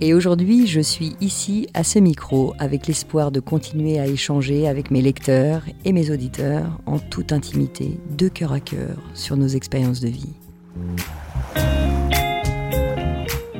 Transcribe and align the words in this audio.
Et 0.00 0.12
aujourd'hui, 0.12 0.66
je 0.66 0.80
suis 0.80 1.14
ici 1.20 1.68
à 1.72 1.84
ce 1.84 2.00
micro 2.00 2.52
avec 2.58 2.88
l'espoir 2.88 3.30
de 3.30 3.38
continuer 3.38 4.00
à 4.00 4.06
échanger 4.06 4.66
avec 4.66 4.90
mes 4.90 5.00
lecteurs 5.00 5.62
et 5.84 5.92
mes 5.92 6.10
auditeurs 6.10 6.80
en 6.84 6.98
toute 6.98 7.32
intimité, 7.32 8.00
de 8.10 8.28
cœur 8.28 8.52
à 8.52 8.60
cœur, 8.60 8.96
sur 9.14 9.36
nos 9.36 9.46
expériences 9.46 10.00
de 10.00 10.08
vie. 10.08 10.34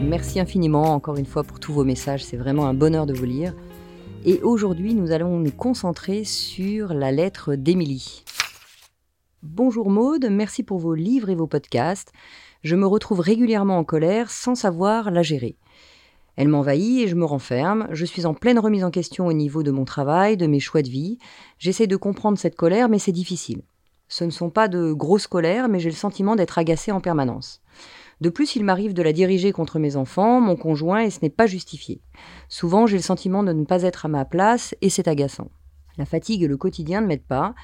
Merci 0.03 0.41
infiniment 0.41 0.93
encore 0.93 1.17
une 1.17 1.25
fois 1.25 1.45
pour 1.45 1.61
tous 1.61 1.73
vos 1.73 1.85
messages, 1.85 2.25
c'est 2.25 2.37
vraiment 2.37 2.67
un 2.67 2.75
bonheur 2.75 3.07
de 3.07 3.15
vous 3.15 3.25
lire. 3.25 3.55
Et 4.25 4.41
aujourd'hui, 4.43 4.95
nous 4.95 5.13
allons 5.13 5.39
nous 5.39 5.53
concentrer 5.53 6.25
sur 6.25 6.95
la 6.95 7.13
lettre 7.13 7.55
d'Émilie. 7.55 8.25
Bonjour 9.43 9.89
Maude, 9.89 10.27
merci 10.31 10.63
pour 10.63 10.79
vos 10.79 10.95
livres 10.95 11.31
et 11.31 11.35
vos 11.35 11.47
podcasts. 11.47 12.13
Je 12.63 12.75
me 12.75 12.87
retrouve 12.87 13.21
régulièrement 13.21 13.79
en 13.79 13.85
colère 13.85 14.31
sans 14.31 14.55
savoir 14.55 15.11
la 15.11 15.23
gérer. 15.23 15.57
Elle 16.37 16.49
m'envahit 16.49 17.01
et 17.01 17.09
je 17.09 17.15
me 17.15 17.25
renferme. 17.25 17.87
Je 17.91 18.05
suis 18.05 18.27
en 18.27 18.35
pleine 18.35 18.59
remise 18.59 18.85
en 18.85 18.91
question 18.91 19.27
au 19.27 19.33
niveau 19.33 19.63
de 19.63 19.71
mon 19.71 19.85
travail, 19.85 20.37
de 20.37 20.47
mes 20.47 20.61
choix 20.61 20.83
de 20.83 20.89
vie. 20.89 21.19
J'essaie 21.59 21.87
de 21.87 21.97
comprendre 21.97 22.39
cette 22.39 22.57
colère, 22.57 22.89
mais 22.89 22.99
c'est 22.99 23.13
difficile. 23.13 23.63
Ce 24.09 24.25
ne 24.25 24.31
sont 24.31 24.51
pas 24.51 24.69
de 24.69 24.93
grosses 24.93 25.27
colères, 25.27 25.69
mais 25.69 25.81
j'ai 25.81 25.91
le 25.91 25.97
sentiment 25.97 26.37
d'être 26.37 26.59
agacée 26.59 26.93
en 26.93 27.01
permanence. 27.01 27.63
De 28.21 28.29
plus, 28.29 28.57
il 28.57 28.65
m'arrive 28.65 28.95
de 28.95 29.03
la 29.03 29.13
diriger 29.13 29.53
contre 29.53 29.79
mes 29.79 29.97
enfants, 29.97 30.41
mon 30.41 30.57
conjoint, 30.57 31.01
et 31.01 31.11
ce 31.11 31.21
n'est 31.23 31.31
pas 31.31 31.47
justifié. 31.47 32.01
Souvent, 32.49 32.87
j'ai 32.87 32.97
le 32.97 33.03
sentiment 33.03 33.43
de 33.43 33.53
ne 33.53 33.65
pas 33.65 33.83
être 33.83 34.07
à 34.07 34.09
ma 34.09 34.25
place, 34.25 34.75
et 34.83 34.91
c'est 34.91 35.09
agaçant. 35.09 35.51
La 35.99 36.05
fatigue 36.05 36.43
et 36.43 36.49
le 36.49 36.57
quotidien 36.57 37.01
ne 37.01 37.07
m'aident 37.07 37.27
pas. 37.27 37.55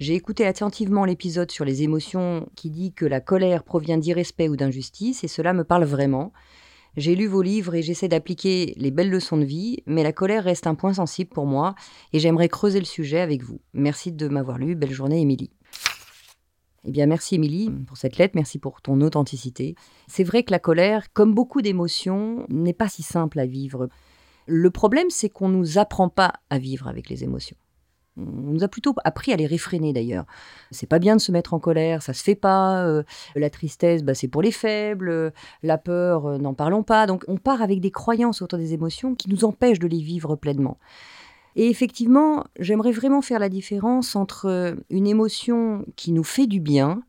J'ai 0.00 0.14
écouté 0.14 0.44
attentivement 0.44 1.04
l'épisode 1.04 1.50
sur 1.50 1.64
les 1.64 1.82
émotions 1.82 2.48
qui 2.56 2.70
dit 2.70 2.92
que 2.92 3.06
la 3.06 3.20
colère 3.20 3.62
provient 3.62 3.98
d'irrespect 3.98 4.48
ou 4.48 4.56
d'injustice, 4.56 5.24
et 5.24 5.28
cela 5.28 5.52
me 5.52 5.64
parle 5.64 5.84
vraiment. 5.84 6.32
J'ai 6.96 7.16
lu 7.16 7.26
vos 7.26 7.42
livres 7.42 7.74
et 7.74 7.82
j'essaie 7.82 8.08
d'appliquer 8.08 8.74
les 8.76 8.90
belles 8.90 9.10
leçons 9.10 9.36
de 9.36 9.44
vie, 9.44 9.82
mais 9.86 10.04
la 10.04 10.12
colère 10.12 10.44
reste 10.44 10.66
un 10.66 10.76
point 10.76 10.94
sensible 10.94 11.30
pour 11.30 11.46
moi 11.46 11.74
et 12.12 12.20
j'aimerais 12.20 12.48
creuser 12.48 12.78
le 12.78 12.84
sujet 12.84 13.20
avec 13.20 13.42
vous. 13.42 13.60
Merci 13.72 14.12
de 14.12 14.28
m'avoir 14.28 14.58
lu. 14.58 14.76
Belle 14.76 14.92
journée, 14.92 15.20
Émilie. 15.20 15.50
Eh 16.86 16.90
bien, 16.90 17.06
merci 17.06 17.36
Émilie 17.36 17.70
pour 17.86 17.96
cette 17.96 18.18
lettre, 18.18 18.34
merci 18.36 18.58
pour 18.58 18.82
ton 18.82 19.00
authenticité. 19.00 19.74
C'est 20.06 20.24
vrai 20.24 20.42
que 20.42 20.52
la 20.52 20.58
colère, 20.58 21.12
comme 21.12 21.34
beaucoup 21.34 21.62
d'émotions, 21.62 22.46
n'est 22.48 22.74
pas 22.74 22.88
si 22.88 23.02
simple 23.02 23.40
à 23.40 23.46
vivre. 23.46 23.88
Le 24.46 24.70
problème, 24.70 25.08
c'est 25.08 25.30
qu'on 25.30 25.48
ne 25.48 25.56
nous 25.56 25.78
apprend 25.78 26.10
pas 26.10 26.34
à 26.50 26.58
vivre 26.58 26.86
avec 26.86 27.08
les 27.08 27.24
émotions. 27.24 27.56
On 28.16 28.52
nous 28.52 28.62
a 28.62 28.68
plutôt 28.68 28.94
appris 29.04 29.32
à 29.32 29.36
les 29.36 29.46
réfréner 29.46 29.92
d'ailleurs. 29.92 30.24
C'est 30.70 30.86
pas 30.86 30.98
bien 30.98 31.16
de 31.16 31.20
se 31.20 31.32
mettre 31.32 31.54
en 31.54 31.58
colère, 31.58 32.02
ça 32.02 32.12
se 32.12 32.22
fait 32.22 32.34
pas. 32.34 32.84
Euh, 32.86 33.02
la 33.34 33.50
tristesse, 33.50 34.02
bah, 34.02 34.14
c'est 34.14 34.28
pour 34.28 34.42
les 34.42 34.52
faibles. 34.52 35.32
La 35.62 35.78
peur, 35.78 36.26
euh, 36.26 36.38
n'en 36.38 36.54
parlons 36.54 36.82
pas. 36.82 37.06
Donc 37.06 37.24
on 37.26 37.36
part 37.36 37.62
avec 37.62 37.80
des 37.80 37.90
croyances 37.90 38.42
autour 38.42 38.58
des 38.58 38.72
émotions 38.72 39.14
qui 39.14 39.28
nous 39.30 39.44
empêchent 39.44 39.80
de 39.80 39.88
les 39.88 40.00
vivre 40.00 40.36
pleinement. 40.36 40.78
Et 41.56 41.68
effectivement, 41.68 42.44
j'aimerais 42.58 42.92
vraiment 42.92 43.22
faire 43.22 43.38
la 43.38 43.48
différence 43.48 44.16
entre 44.16 44.76
une 44.90 45.06
émotion 45.06 45.84
qui 45.94 46.10
nous 46.10 46.24
fait 46.24 46.48
du 46.48 46.58
bien, 46.58 47.02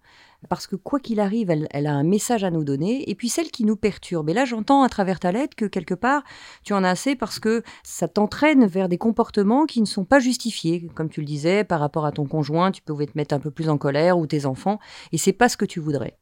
parce 0.48 0.68
que 0.68 0.76
quoi 0.76 1.00
qu'il 1.00 1.20
arrive, 1.20 1.50
elle, 1.50 1.88
a 1.88 1.94
un 1.94 2.04
message 2.04 2.44
à 2.44 2.52
nous 2.52 2.64
donner, 2.64 3.10
et 3.10 3.16
puis 3.16 3.30
celle 3.30 3.52
qui 3.52 3.66
nous 3.66 3.76
perturbe. 3.76 4.30
Et 4.30 4.34
là, 4.34 4.46
j'entends 4.46 4.84
à 4.84 4.90
travers 4.90 5.20
ta 5.20 5.32
lettre 5.32 5.56
que 5.56 5.66
quelque 5.66 5.94
part, 5.94 6.24
tu 6.64 6.74
en 6.74 6.84
as 6.84 6.90
assez 6.90 7.16
parce 7.16 7.40
que 7.40 7.64
ça 7.84 8.08
t'entraîne 8.08 8.66
vers 8.66 8.90
des 8.90 8.98
comportements 8.98 9.66
qui 9.66 9.82
ne 9.82 9.86
sont 9.86 10.06
pas 10.06 10.20
justifiés. 10.20 10.88
Comme 10.96 11.10
tu 11.10 11.22
le 11.22 11.26
disais, 11.26 11.64
par 11.64 11.80
rapport 11.80 12.06
à 12.06 12.12
ton 12.12 12.26
conjoint, 12.26 12.72
tu 12.72 12.82
pouvais 12.82 13.08
te 13.08 13.18
mettre 13.18 13.36
un 13.36 13.40
peu 13.40 13.52
plus 13.52 13.70
en 13.70 13.78
colère, 13.78 14.18
ou 14.18 14.28
tes 14.28 14.46
enfants, 14.46 14.80
et 15.12 15.18
c'est 15.18 15.34
pas 15.34 15.50
ce 15.50 15.58
que 15.58 15.66
tu 15.66 15.80
voudrais. 15.80 16.18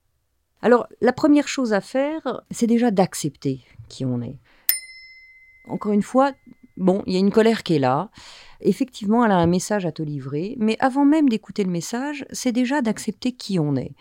Alors, 0.61 0.87
la 1.01 1.11
première 1.11 1.47
chose 1.47 1.73
à 1.73 1.81
faire, 1.81 2.41
c'est 2.49 2.67
déjà 2.67 2.89
d'accepter 2.89 3.61
qui 3.89 4.05
on 4.05 4.21
est. 4.21 4.39
Encore 5.67 5.91
une 5.91 6.01
fois, 6.01 6.31
bon, 6.77 7.03
il 7.05 7.13
y 7.13 7.15
a 7.17 7.19
une 7.19 7.31
colère 7.31 7.63
qui 7.63 7.75
est 7.75 7.79
là. 7.79 8.09
Effectivement, 8.61 9.25
elle 9.25 9.31
a 9.31 9.37
un 9.37 9.47
message 9.47 9.85
à 9.85 9.91
te 9.91 10.01
livrer, 10.01 10.55
mais 10.57 10.77
avant 10.79 11.05
même 11.05 11.27
d'écouter 11.27 11.63
le 11.63 11.71
message, 11.71 12.25
c'est 12.31 12.51
déjà 12.51 12.81
d'accepter 12.81 13.33
qui 13.33 13.59
on 13.59 13.75
est 13.75 13.91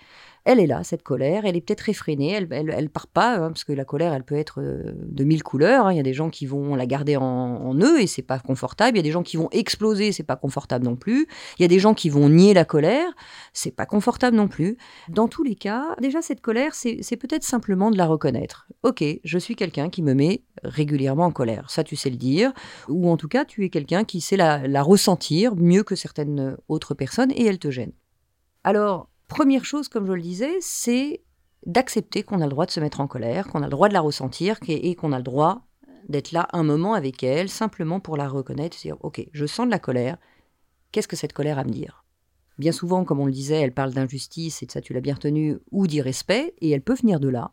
elle 0.45 0.59
est 0.59 0.67
là, 0.67 0.83
cette 0.83 1.05
colère, 1.05 1.45
elle 1.45 1.57
est 1.57 1.61
peut-être 1.61 1.89
effrénée, 1.89 2.33
elle, 2.33 2.49
elle, 2.51 2.91
part 2.91 3.07
pas, 3.07 3.37
hein, 3.37 3.49
parce 3.49 3.63
que 3.63 3.73
la 3.73 3.85
colère, 3.85 4.13
elle 4.13 4.25
peut 4.25 4.35
être 4.35 4.61
euh, 4.61 4.93
de 4.97 5.23
mille 5.23 5.45
couleurs. 5.45 5.87
Hein. 5.87 5.93
Il 5.93 5.97
y 5.97 6.01
a 6.01 6.05
des 6.05 6.15
gens 6.15 6.31
qui 6.31 6.47
vont 6.47 6.75
la 6.75 6.87
garder 6.87 7.17
en, 7.17 7.75
eux 7.75 8.01
et 8.01 8.09
c'est 8.09 8.23
pas 8.23 8.41
confortable. 8.41 8.97
Il 8.97 8.99
y 8.99 9.01
a 9.01 9.05
des 9.05 9.13
gens 9.13 9.23
qui 9.23 9.37
vont 9.37 9.49
exploser, 9.53 10.11
c'est 10.11 10.25
pas 10.25 10.37
confortable 10.37 10.85
non 10.85 10.97
plus. 10.97 11.29
Il 11.59 11.63
y 11.63 11.65
a 11.65 11.69
des 11.69 11.79
gens 11.79 11.95
qui 11.95 12.09
vont 12.09 12.29
nier 12.29 12.55
la 12.55 12.65
colère, 12.65 13.09
c'est 13.53 13.71
pas 13.71 13.87
confortable 13.87 14.37
non 14.37 14.49
plus. 14.49 14.77
Dans 15.09 15.29
tous 15.29 15.45
les 15.45 15.55
cas, 15.55 15.95
déjà 16.01 16.23
cette 16.23 16.41
colère, 16.41 16.75
c'est 16.75 17.17
peut-être 17.17 17.45
simplement 17.45 17.91
de 17.91 17.97
la 17.97 18.07
reconnaître. 18.07 18.67
Ok, 18.83 19.05
je 19.23 19.39
suis 19.39 19.55
quelqu'un 19.55 19.91
qui 19.91 20.03
me 20.03 20.15
met 20.15 20.43
régulièrement 20.65 21.27
en 21.27 21.33
colère. 21.33 21.71
Ça, 21.71 21.85
tu 21.85 21.95
sais 21.95 22.11
le 22.11 22.17
dire, 22.17 22.53
ou 22.89 23.09
en 23.09 23.17
tout 23.17 23.29
cas, 23.29 23.45
tu 23.45 23.65
es 23.65 23.71
quelqu'un 23.71 24.05
qui 24.05 24.21
sait 24.21 24.37
la, 24.37 24.67
la 24.67 24.83
ressentir 24.83 25.55
mieux 25.55 25.85
que 25.85 25.95
certaines 25.95 26.57
autres 26.69 26.95
personnes 26.95 27.31
et 27.33 27.47
elle 27.47 27.59
te 27.59 27.71
gêne. 27.71 27.93
Alors, 28.65 29.09
première 29.33 29.65
chose, 29.65 29.89
comme 29.89 30.07
je 30.07 30.13
le 30.13 30.21
disais, 30.21 30.55
c'est 30.61 31.23
d'accepter 31.67 32.23
qu'on 32.23 32.41
a 32.41 32.45
le 32.45 32.51
droit 32.51 32.67
de 32.67 32.71
se 32.71 32.81
mettre 32.81 33.01
en 33.01 33.07
colère, 33.07 33.49
qu'on 33.49 33.63
a 33.63 33.67
le 33.67 33.71
droit 33.71 33.89
de 33.89 33.95
la 33.95 34.01
ressentir 34.01 34.59
et 34.69 34.95
qu'on 34.95 35.13
a 35.13 35.17
le 35.17 35.23
droit 35.23 35.67
d'être 36.09 36.33
là 36.33 36.49
un 36.53 36.63
moment 36.63 36.95
avec 36.95 37.23
elle, 37.23 37.49
simplement 37.49 38.01
pour 38.01 38.17
la 38.17 38.29
reconnaître, 38.29 38.77
dire 38.77 38.97
ok, 39.01 39.27
je 39.33 39.47
sens 39.47 39.67
de 39.67 39.71
la 39.71 39.79
colère, 39.79 40.19
qu'est-ce 40.91 41.09
que 41.09 41.17
cette 41.17 41.33
colère 41.33 41.59
a 41.59 41.63
à 41.63 41.65
me 41.65 41.71
dire? 41.71 42.05
Bien 42.59 42.73
souvent, 42.73 43.05
comme 43.05 43.21
on 43.21 43.27
le 43.27 43.33
disait, 43.33 43.61
elle 43.61 43.73
parle 43.73 43.93
d'injustice, 43.93 44.63
et 44.63 44.67
de 44.67 44.73
ça 44.73 44.81
tu 44.81 44.93
l'as 44.93 45.01
bien 45.01 45.15
retenu, 45.15 45.59
ou 45.71 45.87
d'irrespect, 45.87 46.55
et 46.61 46.71
elle 46.71 46.83
peut 46.83 46.95
venir 46.95 47.19
de 47.19 47.29
là. 47.29 47.53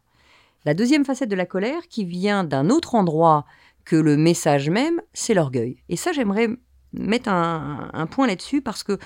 La 0.65 0.73
deuxième 0.73 1.05
facette 1.05 1.29
de 1.29 1.35
la 1.35 1.45
colère, 1.45 1.87
qui 1.87 2.03
vient 2.03 2.43
d'un 2.43 2.69
autre 2.69 2.95
endroit 2.95 3.45
que 3.85 3.95
le 3.95 4.17
message 4.17 4.69
même, 4.69 5.01
c'est 5.13 5.33
l'orgueil. 5.33 5.81
Et 5.87 5.95
ça, 5.95 6.11
j'aimerais 6.11 6.49
mettre 6.91 7.29
un, 7.29 7.89
un 7.93 8.07
point 8.07 8.27
là-dessus, 8.27 8.61
parce 8.61 8.83
que 8.83 8.97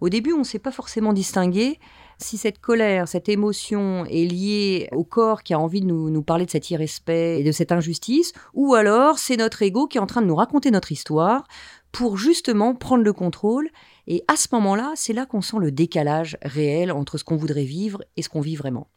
au 0.00 0.08
début, 0.08 0.32
on 0.32 0.40
ne 0.40 0.44
sait 0.44 0.58
pas 0.58 0.72
forcément 0.72 1.12
distinguer 1.12 1.78
si 2.18 2.36
cette 2.36 2.58
colère, 2.58 3.06
cette 3.06 3.28
émotion 3.28 4.04
est 4.06 4.26
liée 4.26 4.88
au 4.92 5.04
corps 5.04 5.42
qui 5.42 5.54
a 5.54 5.58
envie 5.58 5.80
de 5.80 5.86
nous, 5.86 6.22
parler 6.22 6.46
de 6.46 6.50
cet 6.50 6.70
irrespect 6.70 7.40
et 7.40 7.44
de 7.44 7.52
cette 7.52 7.72
injustice, 7.72 8.32
ou 8.54 8.74
alors 8.74 9.18
c'est 9.18 9.36
notre 9.36 9.62
ego 9.62 9.86
qui 9.86 9.98
est 9.98 10.00
en 10.00 10.06
train 10.06 10.22
de 10.22 10.26
nous 10.26 10.34
raconter 10.34 10.70
notre 10.70 10.90
histoire 10.90 11.46
pour 11.92 12.16
justement 12.16 12.74
prendre 12.74 13.04
le 13.04 13.12
contrôle. 13.12 13.68
Et 14.08 14.24
à 14.26 14.36
ce 14.36 14.48
moment-là, 14.52 14.92
c'est 14.96 15.12
là, 15.12 15.26
qu'on 15.26 15.40
sent 15.40 15.58
le 15.60 15.70
décalage 15.70 16.36
réel 16.42 16.90
entre 16.90 17.18
ce 17.18 17.24
qu'on 17.24 17.36
voudrait 17.36 17.64
vivre 17.64 18.02
et 18.16 18.22
ce 18.22 18.28
qu'on 18.28 18.40
vit 18.40 18.56
vraiment. 18.56 18.88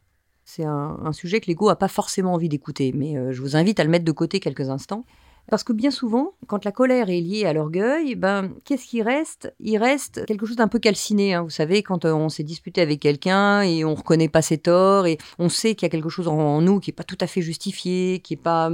C'est 0.43 0.65
un, 0.65 1.13
sujet 1.13 1.39
que 1.39 1.47
l'ego 1.47 1.67
n'a 1.67 1.75
pas 1.75 1.87
forcément 1.87 2.33
envie 2.33 2.49
d'écouter, 2.49 2.91
mais 2.93 3.15
euh, 3.17 3.31
je 3.31 3.41
vous 3.41 3.55
invite 3.55 3.79
à 3.79 3.83
le 3.83 3.89
mettre 3.89 4.03
de 4.03 4.11
côté 4.11 4.39
quelques 4.39 4.69
instants. 4.69 5.05
Parce 5.49 5.63
que 5.63 5.73
bien 5.73 5.91
souvent, 5.91 6.33
quand 6.47 6.63
la 6.63 6.71
colère 6.71 7.09
est 7.09 7.19
liée 7.19 7.45
à 7.45 7.53
l'orgueil, 7.53 8.15
ben, 8.15 8.51
qu'est-ce 8.63 8.85
qui 8.85 9.01
reste? 9.01 9.53
Il 9.59 9.77
reste 9.77 10.25
quelque 10.25 10.45
chose 10.45 10.55
d'un 10.55 10.67
peu 10.67 10.79
calciné. 10.79 11.33
Hein. 11.33 11.43
Vous 11.43 11.49
savez, 11.49 11.83
quand 11.83 12.05
euh, 12.05 12.13
on 12.13 12.29
s'est 12.29 12.43
disputé 12.43 12.81
avec 12.81 12.99
quelqu'un 12.99 13.61
et 13.61 13.83
on 13.83 13.95
reconnaît 13.95 14.29
pas 14.29 14.41
ses 14.41 14.57
torts 14.57 15.07
et 15.07 15.17
on 15.39 15.49
sait 15.49 15.75
qu'il 15.75 15.85
y 15.85 15.87
a 15.87 15.89
quelque 15.89 16.09
chose 16.09 16.27
en, 16.27 16.61
nous 16.61 16.79
qui 16.79 16.91
est 16.91 16.93
pas 16.93 17.03
tout 17.03 17.17
à 17.19 17.27
fait 17.27 17.41
justifié, 17.41 18.19
qui 18.19 18.35
est 18.35 18.37
pas 18.37 18.71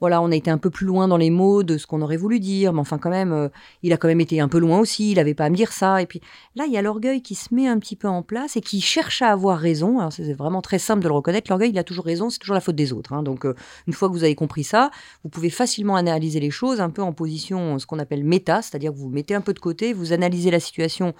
voilà, 0.00 0.20
on 0.20 0.30
a 0.30 0.36
été 0.36 0.50
un 0.50 0.58
peu 0.58 0.70
plus 0.70 0.86
loin 0.86 1.08
dans 1.08 1.16
les 1.16 1.30
mots 1.30 1.62
de 1.62 1.78
ce 1.78 1.86
qu'on 1.86 2.02
aurait 2.02 2.16
voulu 2.16 2.40
dire, 2.40 2.72
mais 2.72 2.80
enfin 2.80 2.98
quand 2.98 3.10
même, 3.10 3.32
euh, 3.32 3.48
il 3.82 3.92
a 3.92 3.96
quand 3.96 4.08
même 4.08 4.20
été 4.20 4.40
un 4.40 4.48
peu 4.48 4.58
loin 4.58 4.78
aussi, 4.78 5.12
il 5.12 5.16
n'avait 5.16 5.34
pas 5.34 5.44
à 5.44 5.50
me 5.50 5.56
dire 5.56 5.72
ça. 5.72 6.02
Et 6.02 6.06
puis 6.06 6.20
là, 6.56 6.64
il 6.66 6.72
y 6.72 6.76
a 6.76 6.82
l'orgueil 6.82 7.22
qui 7.22 7.34
se 7.34 7.54
met 7.54 7.68
un 7.68 7.78
petit 7.78 7.96
peu 7.96 8.08
en 8.08 8.22
place 8.22 8.56
et 8.56 8.60
qui 8.60 8.80
cherche 8.80 9.22
à 9.22 9.30
avoir 9.30 9.58
raison. 9.58 9.98
Alors 9.98 10.12
c'est 10.12 10.32
vraiment 10.32 10.62
très 10.62 10.78
simple 10.78 11.02
de 11.02 11.08
le 11.08 11.14
reconnaître. 11.14 11.50
L'orgueil, 11.50 11.70
il 11.70 11.78
a 11.78 11.84
toujours 11.84 12.04
raison, 12.04 12.30
c'est 12.30 12.38
toujours 12.38 12.54
la 12.54 12.60
faute 12.60 12.76
des 12.76 12.92
autres. 12.92 13.12
Hein. 13.12 13.22
Donc 13.22 13.46
euh, 13.46 13.54
une 13.86 13.92
fois 13.92 14.08
que 14.08 14.14
vous 14.14 14.24
avez 14.24 14.34
compris 14.34 14.64
ça, 14.64 14.90
vous 15.22 15.30
pouvez 15.30 15.50
facilement 15.50 15.96
analyser 15.96 16.40
les 16.40 16.50
choses 16.50 16.80
un 16.80 16.90
peu 16.90 17.02
en 17.02 17.12
position, 17.12 17.78
ce 17.78 17.86
qu'on 17.86 17.98
appelle 17.98 18.24
méta, 18.24 18.62
c'est-à-dire 18.62 18.92
que 18.92 18.96
vous, 18.96 19.04
vous 19.04 19.10
mettez 19.10 19.34
un 19.34 19.40
peu 19.40 19.54
de 19.54 19.60
côté, 19.60 19.92
vous 19.92 20.12
analysez 20.12 20.50
la 20.50 20.60
situation 20.60 21.14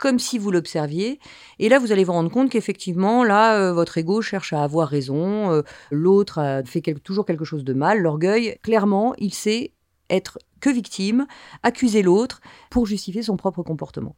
comme 0.00 0.18
si 0.18 0.38
vous 0.38 0.50
l'observiez. 0.50 1.20
Et 1.58 1.68
là, 1.68 1.78
vous 1.78 1.92
allez 1.92 2.04
vous 2.04 2.12
rendre 2.12 2.30
compte 2.30 2.50
qu'effectivement, 2.50 3.22
là, 3.22 3.56
euh, 3.56 3.72
votre 3.72 3.98
ego 3.98 4.22
cherche 4.22 4.52
à 4.52 4.64
avoir 4.64 4.88
raison, 4.88 5.52
euh, 5.52 5.62
l'autre 5.90 6.62
fait 6.64 6.80
toujours 7.04 7.26
quelque 7.26 7.44
chose 7.44 7.64
de 7.64 7.74
mal. 7.74 8.00
L'orgueil, 8.00 8.58
clairement, 8.62 9.14
il 9.18 9.34
sait 9.34 9.74
être 10.08 10.38
que 10.60 10.70
victime, 10.70 11.26
accuser 11.62 12.02
l'autre 12.02 12.40
pour 12.70 12.86
justifier 12.86 13.22
son 13.22 13.36
propre 13.36 13.62
comportement. 13.62 14.16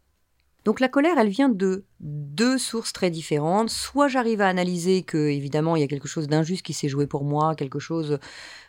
Donc 0.64 0.79
la 0.79 0.88
colère, 0.88 1.19
elle 1.19 1.29
vient 1.29 1.49
de 1.49 1.85
deux 1.99 2.56
sources 2.56 2.93
très 2.93 3.11
différentes. 3.11 3.69
Soit 3.69 4.06
j'arrive 4.06 4.40
à 4.40 4.49
analyser 4.49 5.02
que, 5.02 5.19
évidemment, 5.19 5.75
il 5.75 5.81
y 5.81 5.85
a 5.85 5.88
quelque 5.88 6.06
chose 6.06 6.28
d'injuste 6.28 6.64
qui 6.64 6.73
s'est 6.73 6.88
joué 6.88 7.08
pour 7.08 7.25
moi, 7.25 7.56
quelque 7.56 7.81
chose 7.81 8.20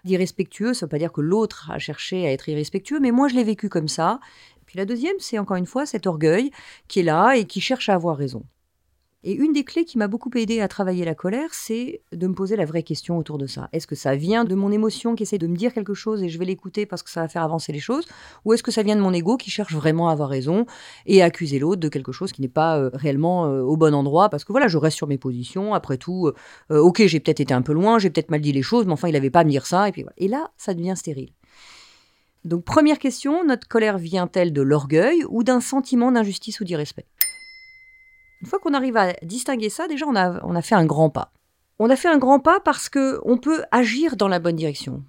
d'irrespectueux. 0.03 0.73
Ça 0.73 0.85
ne 0.85 0.87
veut 0.87 0.91
pas 0.91 0.97
dire 0.97 1.11
que 1.11 1.21
l'autre 1.21 1.69
a 1.71 1.77
cherché 1.77 2.25
à 2.25 2.31
être 2.31 2.49
irrespectueux, 2.49 2.99
mais 2.99 3.11
moi 3.11 3.27
je 3.27 3.35
l'ai 3.35 3.43
vécu 3.43 3.69
comme 3.69 3.87
ça. 3.87 4.19
Puis 4.73 4.79
la 4.79 4.85
deuxième, 4.85 5.13
c'est 5.19 5.37
encore 5.37 5.57
une 5.57 5.67
fois 5.67 5.85
cet 5.85 6.07
orgueil 6.07 6.49
qui 6.87 7.01
est 7.01 7.03
là 7.03 7.35
et 7.35 7.45
qui 7.45 7.61
cherche 7.61 7.89
à 7.89 7.93
avoir 7.93 8.17
raison. 8.17 8.43
Et 9.23 9.33
une 9.33 9.53
des 9.53 9.63
clés 9.63 9.85
qui 9.85 9.99
m'a 9.99 10.07
beaucoup 10.07 10.31
aidé 10.35 10.61
à 10.61 10.67
travailler 10.67 11.05
la 11.05 11.13
colère, 11.13 11.53
c'est 11.53 12.01
de 12.11 12.25
me 12.25 12.33
poser 12.33 12.55
la 12.55 12.65
vraie 12.65 12.81
question 12.81 13.19
autour 13.19 13.37
de 13.37 13.45
ça. 13.45 13.69
Est-ce 13.71 13.85
que 13.85 13.93
ça 13.93 14.15
vient 14.15 14.45
de 14.45 14.55
mon 14.55 14.71
émotion 14.71 15.13
qui 15.13 15.21
essaie 15.21 15.37
de 15.37 15.45
me 15.45 15.55
dire 15.55 15.75
quelque 15.75 15.93
chose 15.93 16.23
et 16.23 16.29
je 16.29 16.39
vais 16.39 16.45
l'écouter 16.45 16.87
parce 16.87 17.03
que 17.03 17.11
ça 17.11 17.21
va 17.21 17.27
faire 17.27 17.43
avancer 17.43 17.71
les 17.71 17.79
choses? 17.79 18.05
Ou 18.45 18.53
est-ce 18.53 18.63
que 18.63 18.71
ça 18.71 18.81
vient 18.81 18.95
de 18.95 19.01
mon 19.01 19.13
ego 19.13 19.37
qui 19.37 19.51
cherche 19.51 19.75
vraiment 19.75 20.09
à 20.09 20.13
avoir 20.13 20.29
raison 20.29 20.65
et 21.05 21.21
accuser 21.21 21.59
l'autre 21.59 21.81
de 21.81 21.87
quelque 21.87 22.11
chose 22.11 22.31
qui 22.31 22.41
n'est 22.41 22.47
pas 22.47 22.79
euh, 22.79 22.89
réellement 22.95 23.45
euh, 23.45 23.61
au 23.61 23.77
bon 23.77 23.93
endroit? 23.93 24.29
Parce 24.29 24.43
que 24.43 24.53
voilà, 24.53 24.67
je 24.67 24.79
reste 24.79 24.97
sur 24.97 25.07
mes 25.07 25.19
positions. 25.19 25.75
Après 25.75 25.97
tout, 25.97 26.31
euh, 26.71 26.79
ok, 26.79 27.05
j'ai 27.05 27.19
peut-être 27.19 27.41
été 27.41 27.53
un 27.53 27.61
peu 27.61 27.73
loin, 27.73 27.99
j'ai 27.99 28.09
peut-être 28.09 28.31
mal 28.31 28.41
dit 28.41 28.53
les 28.53 28.63
choses, 28.63 28.87
mais 28.87 28.93
enfin, 28.93 29.07
il 29.07 29.13
n'avait 29.13 29.29
pas 29.29 29.41
à 29.41 29.43
me 29.43 29.51
dire 29.51 29.67
ça. 29.67 29.87
Et, 29.87 29.91
puis 29.91 30.03
et 30.17 30.27
là, 30.27 30.49
ça 30.57 30.73
devient 30.73 30.95
stérile. 30.97 31.29
Donc 32.45 32.65
première 32.65 32.99
question, 32.99 33.45
notre 33.45 33.67
colère 33.67 33.97
vient-elle 33.97 34.51
de 34.51 34.61
l'orgueil 34.61 35.23
ou 35.29 35.43
d'un 35.43 35.61
sentiment 35.61 36.11
d'injustice 36.11 36.59
ou 36.59 36.65
d'irrespect? 36.65 37.07
Une 38.41 38.47
fois 38.47 38.59
qu'on 38.59 38.73
arrive 38.73 38.97
à 38.97 39.13
distinguer 39.21 39.69
ça, 39.69 39.87
déjà 39.87 40.05
on 40.05 40.15
a, 40.15 40.43
on 40.45 40.55
a 40.55 40.61
fait 40.61 40.75
un 40.75 40.85
grand 40.85 41.09
pas. 41.09 41.31
On 41.79 41.89
a 41.89 41.95
fait 41.95 42.09
un 42.09 42.17
grand 42.17 42.39
pas 42.39 42.59
parce 42.59 42.89
que 42.89 43.19
on 43.23 43.37
peut 43.37 43.63
agir 43.71 44.17
dans 44.17 44.27
la 44.27 44.39
bonne 44.39 44.57
direction. 44.57 45.03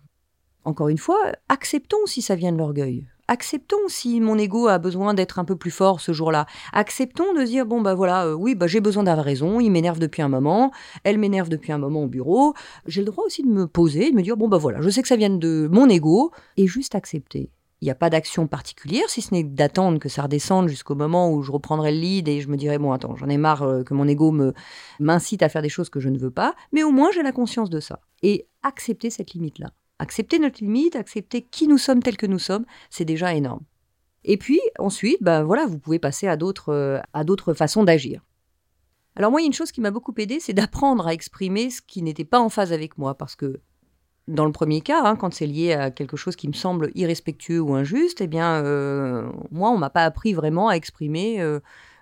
Encore 0.64 0.88
une 0.88 0.98
fois, 0.98 1.18
acceptons 1.48 2.06
si 2.06 2.22
ça 2.22 2.36
vient 2.36 2.52
de 2.52 2.58
l'orgueil. 2.58 3.06
Acceptons 3.26 3.88
si 3.88 4.20
mon 4.20 4.36
ego 4.36 4.68
a 4.68 4.78
besoin 4.78 5.14
d'être 5.14 5.38
un 5.38 5.44
peu 5.44 5.56
plus 5.56 5.70
fort 5.70 6.00
ce 6.00 6.12
jour-là. 6.12 6.46
Acceptons 6.72 7.32
de 7.34 7.42
dire 7.42 7.64
bon 7.64 7.80
bah 7.80 7.94
voilà, 7.94 8.26
euh, 8.26 8.34
oui 8.34 8.54
bah 8.54 8.66
j'ai 8.66 8.80
besoin 8.80 9.04
d'avoir 9.04 9.24
raison. 9.24 9.60
Il 9.60 9.70
m'énerve 9.70 9.98
depuis 9.98 10.22
un 10.22 10.28
moment, 10.28 10.72
elle 11.04 11.18
m'énerve 11.18 11.48
depuis 11.48 11.72
un 11.72 11.78
moment 11.78 12.02
au 12.02 12.06
bureau. 12.06 12.54
J'ai 12.86 13.00
le 13.00 13.06
droit 13.06 13.24
aussi 13.24 13.42
de 13.42 13.48
me 13.48 13.66
poser, 13.66 14.10
de 14.10 14.16
me 14.16 14.22
dire 14.22 14.36
bon 14.36 14.48
bah 14.48 14.58
voilà, 14.58 14.80
je 14.82 14.90
sais 14.90 15.00
que 15.00 15.08
ça 15.08 15.16
vient 15.16 15.30
de 15.30 15.68
mon 15.72 15.88
ego 15.88 16.32
et 16.56 16.66
juste 16.66 16.94
accepter. 16.94 17.50
Il 17.80 17.86
n'y 17.86 17.90
a 17.90 17.94
pas 17.94 18.08
d'action 18.08 18.46
particulière, 18.46 19.10
si 19.10 19.20
ce 19.20 19.34
n'est 19.34 19.44
d'attendre 19.44 19.98
que 19.98 20.08
ça 20.08 20.22
redescende 20.22 20.68
jusqu'au 20.68 20.94
moment 20.94 21.30
où 21.30 21.42
je 21.42 21.52
reprendrai 21.52 21.92
le 21.92 21.98
lead 21.98 22.28
et 22.28 22.40
je 22.40 22.48
me 22.48 22.56
dirai, 22.56 22.78
bon, 22.78 22.92
attends, 22.92 23.14
j'en 23.14 23.28
ai 23.28 23.36
marre 23.36 23.62
euh, 23.62 23.82
que 23.82 23.92
mon 23.92 24.08
ego 24.08 24.30
me, 24.30 24.54
m'incite 25.00 25.42
à 25.42 25.50
faire 25.50 25.60
des 25.60 25.68
choses 25.68 25.90
que 25.90 26.00
je 26.00 26.08
ne 26.08 26.18
veux 26.18 26.30
pas, 26.30 26.54
mais 26.72 26.82
au 26.82 26.92
moins 26.92 27.10
j'ai 27.12 27.22
la 27.22 27.32
conscience 27.32 27.68
de 27.68 27.80
ça. 27.80 28.00
Et 28.22 28.48
accepter 28.62 29.10
cette 29.10 29.34
limite-là. 29.34 29.72
Accepter 29.98 30.38
notre 30.38 30.62
limite, 30.62 30.96
accepter 30.96 31.42
qui 31.42 31.68
nous 31.68 31.78
sommes 31.78 32.02
tels 32.02 32.16
que 32.16 32.26
nous 32.26 32.38
sommes, 32.38 32.64
c'est 32.90 33.04
déjà 33.04 33.34
énorme. 33.34 33.64
Et 34.24 34.36
puis 34.36 34.60
ensuite, 34.78 35.18
ben 35.22 35.44
voilà, 35.44 35.66
vous 35.66 35.78
pouvez 35.78 35.98
passer 35.98 36.26
à 36.26 36.36
d'autres, 36.36 36.70
euh, 36.70 37.00
à 37.12 37.24
d'autres 37.24 37.54
façons 37.54 37.84
d'agir. 37.84 38.22
Alors 39.16 39.30
moi, 39.30 39.42
une 39.42 39.52
chose 39.52 39.70
qui 39.70 39.80
m'a 39.80 39.90
beaucoup 39.90 40.14
aidé, 40.18 40.40
c'est 40.40 40.54
d'apprendre 40.54 41.06
à 41.06 41.14
exprimer 41.14 41.70
ce 41.70 41.80
qui 41.80 42.02
n'était 42.02 42.24
pas 42.24 42.40
en 42.40 42.48
phase 42.48 42.72
avec 42.72 42.98
moi, 42.98 43.14
parce 43.14 43.36
que 43.36 43.60
dans 44.26 44.46
le 44.46 44.52
premier 44.52 44.80
cas, 44.80 45.02
hein, 45.04 45.16
quand 45.16 45.32
c'est 45.34 45.46
lié 45.46 45.74
à 45.74 45.90
quelque 45.90 46.16
chose 46.16 46.34
qui 46.34 46.48
me 46.48 46.54
semble 46.54 46.90
irrespectueux 46.94 47.60
ou 47.60 47.74
injuste, 47.74 48.20
eh 48.22 48.26
bien, 48.26 48.64
euh, 48.64 49.30
moi, 49.50 49.70
on 49.70 49.78
m'a 49.78 49.90
pas 49.90 50.04
appris 50.04 50.32
vraiment 50.32 50.68
à 50.68 50.74
exprimer 50.74 51.40
euh, 51.40 51.60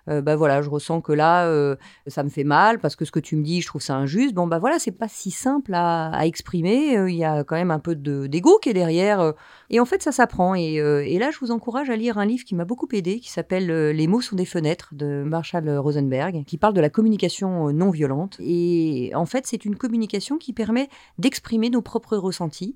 euh, 0.09 0.21
bah 0.21 0.35
voilà, 0.35 0.61
je 0.61 0.69
ressens 0.69 1.01
que 1.01 1.13
là, 1.13 1.47
euh, 1.47 1.75
ça 2.07 2.23
me 2.23 2.29
fait 2.29 2.43
mal 2.43 2.79
parce 2.79 2.95
que 2.95 3.05
ce 3.05 3.11
que 3.11 3.19
tu 3.19 3.35
me 3.35 3.43
dis, 3.43 3.61
je 3.61 3.67
trouve 3.67 3.81
ça 3.81 3.95
injuste. 3.95 4.33
Bon, 4.33 4.47
bah 4.47 4.59
voilà, 4.59 4.79
c'est 4.79 4.91
pas 4.91 5.07
si 5.07 5.31
simple 5.31 5.73
à, 5.73 6.25
exprimer. 6.25 6.97
Euh, 6.97 7.09
il 7.09 7.15
y 7.15 7.23
a 7.23 7.43
quand 7.43 7.55
même 7.55 7.71
un 7.71 7.79
peu 7.79 7.95
d'ego 7.95 8.59
qui 8.61 8.69
est 8.69 8.73
derrière. 8.73 9.33
et 9.69 9.79
en 9.79 9.85
fait, 9.85 10.01
ça 10.03 10.11
s'apprend. 10.11 10.55
Et, 10.55 10.75
et, 10.75 11.19
là, 11.19 11.31
je 11.31 11.39
vous 11.39 11.51
encourage 11.51 11.89
à 11.89 11.95
lire 11.95 12.17
un 12.17 12.25
livre 12.25 12.43
qui 12.43 12.55
m'a 12.55 12.65
beaucoup 12.65 12.87
aidé, 12.91 13.19
qui 13.19 13.31
s'appelle 13.31 13.67
Les 13.67 14.07
mots 14.07 14.21
sont 14.21 14.35
des 14.35 14.45
fenêtres 14.45 14.89
de 14.93 15.23
Marshall 15.23 15.69
Rosenberg, 15.77 16.43
qui 16.45 16.57
parle 16.57 16.73
de 16.73 16.81
la 16.81 16.89
communication 16.89 17.71
non 17.71 17.89
violente. 17.89 18.37
Et 18.39 19.11
en 19.15 19.25
fait, 19.25 19.47
c'est 19.47 19.65
une 19.65 19.75
communication 19.75 20.37
qui 20.37 20.53
permet 20.53 20.89
d'exprimer 21.17 21.69
nos 21.69 21.81
propres 21.81 22.17
ressentis 22.17 22.75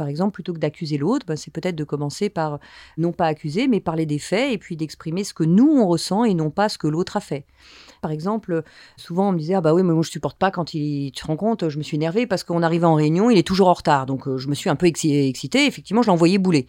par 0.00 0.08
exemple, 0.08 0.32
plutôt 0.32 0.54
que 0.54 0.58
d'accuser 0.58 0.96
l'autre, 0.96 1.26
bah, 1.26 1.36
c'est 1.36 1.50
peut-être 1.50 1.76
de 1.76 1.84
commencer 1.84 2.30
par 2.30 2.58
non 2.96 3.12
pas 3.12 3.26
accuser, 3.26 3.68
mais 3.68 3.80
parler 3.80 4.06
des 4.06 4.18
faits 4.18 4.50
et 4.50 4.56
puis 4.56 4.74
d'exprimer 4.74 5.24
ce 5.24 5.34
que 5.34 5.44
nous 5.44 5.68
on 5.68 5.86
ressent 5.86 6.24
et 6.24 6.32
non 6.32 6.48
pas 6.48 6.70
ce 6.70 6.78
que 6.78 6.86
l'autre 6.86 7.18
a 7.18 7.20
fait. 7.20 7.44
Par 8.00 8.10
exemple, 8.10 8.62
souvent 8.96 9.28
on 9.28 9.32
me 9.32 9.38
disait 9.38 9.56
ah 9.56 9.60
bah 9.60 9.74
oui 9.74 9.82
mais 9.82 9.92
moi 9.92 10.02
je 10.02 10.08
supporte 10.08 10.38
pas 10.38 10.50
quand 10.50 10.72
il 10.72 11.12
te 11.12 11.26
rends 11.26 11.36
compte, 11.36 11.68
je 11.68 11.76
me 11.76 11.82
suis 11.82 11.96
énervée 11.96 12.26
parce 12.26 12.44
qu'on 12.44 12.62
arrivait 12.62 12.86
en 12.86 12.94
réunion, 12.94 13.28
il 13.28 13.36
est 13.36 13.46
toujours 13.46 13.68
en 13.68 13.74
retard, 13.74 14.06
donc 14.06 14.26
euh, 14.26 14.38
je 14.38 14.48
me 14.48 14.54
suis 14.54 14.70
un 14.70 14.74
peu 14.74 14.86
excitée. 14.86 15.66
Effectivement, 15.66 16.00
je 16.00 16.06
l'ai 16.06 16.14
envoyé 16.14 16.38
bouler. 16.38 16.64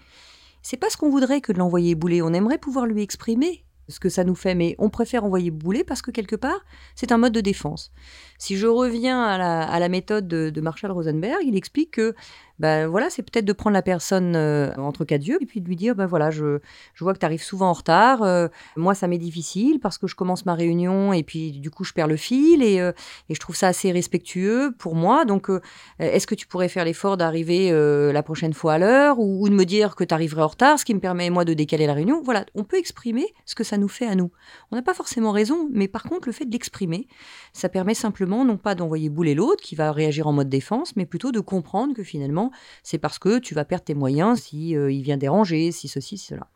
C'est 0.61 0.75
pas 0.75 0.89
ce 0.89 0.97
qu'on 0.97 1.09
voudrait 1.09 1.39
que 1.39 1.53
de 1.53 1.57
l'envoyer 1.57 1.95
bouler. 1.95 2.21
On 2.21 2.33
aimerait 2.33 2.57
pouvoir 2.57 2.85
lui 2.85 3.01
exprimer 3.01 3.63
ce 3.87 4.01
que 4.01 4.09
ça 4.09 4.25
nous 4.25 4.35
fait, 4.35 4.55
mais 4.55 4.75
on 4.77 4.89
préfère 4.89 5.23
envoyer 5.23 5.51
bouler 5.51 5.85
parce 5.85 6.01
que 6.01 6.11
quelque 6.11 6.35
part, 6.35 6.65
c'est 6.95 7.13
un 7.13 7.17
mode 7.17 7.33
de 7.33 7.41
défense. 7.41 7.91
Si 8.41 8.57
je 8.57 8.65
reviens 8.65 9.21
à 9.23 9.79
la, 9.79 9.87
méthode 9.87 10.27
de, 10.27 10.61
Marshall 10.61 10.89
Rosenberg, 10.89 11.43
il 11.45 11.55
explique 11.55 11.91
que 11.91 12.15
ben 12.61 12.87
voilà, 12.87 13.09
c'est 13.09 13.23
peut-être 13.23 13.45
de 13.45 13.53
prendre 13.53 13.73
la 13.73 13.81
personne 13.81 14.35
euh, 14.35 14.71
entre 14.77 15.03
quatre 15.03 15.25
yeux 15.25 15.39
et 15.41 15.47
puis 15.47 15.61
de 15.61 15.67
lui 15.67 15.75
dire 15.75 15.95
ben 15.95 16.05
voilà, 16.05 16.29
je, 16.29 16.59
vois 16.99 17.13
que 17.13 17.17
tu 17.17 17.25
arrives 17.25 17.41
souvent 17.41 17.69
en 17.69 17.73
retard. 17.73 18.21
Euh, 18.21 18.49
moi, 18.75 18.93
ça 18.93 19.07
m'est 19.07 19.17
difficile 19.17 19.79
parce 19.79 19.97
que 19.97 20.05
je 20.05 20.13
commence 20.13 20.45
ma 20.45 20.53
réunion 20.53 21.11
et 21.11 21.23
puis 21.23 21.53
du 21.53 21.71
coup, 21.71 21.83
je 21.83 21.91
perds 21.91 22.07
le 22.07 22.17
fil 22.17 22.61
et, 22.61 22.79
euh, 22.79 22.91
je 23.31 23.39
trouve 23.39 23.55
ça 23.55 23.69
assez 23.69 23.91
respectueux 23.91 24.75
pour 24.77 24.93
moi. 24.93 25.25
Donc, 25.25 25.49
est-ce 25.97 26.27
que 26.27 26.35
tu 26.35 26.45
pourrais 26.45 26.67
faire 26.67 26.85
l'effort 26.85 27.17
d'arriver 27.17 27.71
la 28.11 28.23
prochaine 28.23 28.53
fois 28.53 28.73
à 28.73 28.77
l'heure 28.77 29.19
ou, 29.19 29.49
de 29.49 29.55
me 29.55 29.65
dire 29.65 29.95
que 29.95 30.03
tu 30.03 30.13
arriverais 30.13 30.43
en 30.43 30.47
retard, 30.47 30.77
ce 30.77 30.85
qui 30.85 30.93
me 30.93 30.99
permet 30.99 31.31
moi 31.31 31.45
de 31.45 31.55
décaler 31.55 31.87
la 31.87 31.93
réunion? 31.93 32.21
Voilà, 32.23 32.45
on 32.53 32.63
peut 32.63 32.77
exprimer 32.77 33.33
ce 33.45 33.55
que 33.55 33.63
ça 33.63 33.77
nous 33.77 33.87
fait 33.87 34.05
à 34.05 34.13
nous. 34.13 34.29
On 34.71 34.75
n'a 34.75 34.83
pas 34.83 34.93
forcément 34.93 35.31
raison, 35.31 35.67
mais 35.71 35.87
par 35.87 36.03
contre, 36.03 36.27
le 36.27 36.31
fait 36.31 36.45
de 36.45 36.51
l'exprimer, 36.51 37.07
ça 37.53 37.69
permet 37.69 37.95
simplement 37.95 38.30
non 38.31 38.57
pas 38.57 38.75
d'envoyer 38.75 39.09
bouler 39.09 39.35
l'autre 39.35 39.61
qui 39.61 39.75
va 39.75 39.91
réagir 39.91 40.27
en 40.27 40.33
mode 40.33 40.49
défense, 40.49 40.95
mais 40.95 41.05
plutôt 41.05 41.31
de 41.31 41.39
comprendre 41.39 41.93
que 41.93 42.03
finalement, 42.03 42.51
c'est 42.83 42.97
parce 42.97 43.19
que 43.19 43.39
tu 43.39 43.53
vas 43.53 43.65
perdre 43.65 43.85
tes 43.85 43.93
moyens 43.93 44.41
si 44.41 44.75
euh, 44.75 44.91
il 44.91 45.03
vient 45.03 45.17
déranger, 45.17 45.71
si 45.71 45.87
ceci, 45.87 46.17
si 46.17 46.25
cela. 46.27 46.47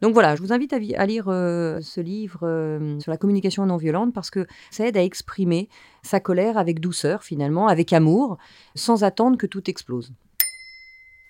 Donc 0.00 0.14
voilà, 0.14 0.34
je 0.34 0.42
vous 0.42 0.52
invite 0.52 0.72
à, 0.72 1.06
lire 1.06 1.26
euh, 1.28 1.80
ce 1.80 2.00
livre 2.00 2.40
euh, 2.42 2.98
sur 2.98 3.12
la 3.12 3.16
communication 3.16 3.64
non 3.66 3.76
violente 3.76 4.12
parce 4.12 4.30
que 4.30 4.46
ça 4.72 4.84
aide 4.84 4.96
à 4.96 5.02
exprimer 5.02 5.68
sa 6.02 6.18
colère 6.18 6.58
avec 6.58 6.80
douceur 6.80 7.22
finalement, 7.22 7.68
avec 7.68 7.92
amour, 7.92 8.36
sans 8.74 9.04
attendre 9.04 9.38
que 9.38 9.46
tout 9.46 9.70
explose. 9.70 10.12